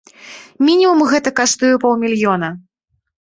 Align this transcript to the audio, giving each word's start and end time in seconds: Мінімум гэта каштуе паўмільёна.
Мінімум 0.69 1.03
гэта 1.11 1.33
каштуе 1.39 1.71
паўмільёна. 1.83 2.49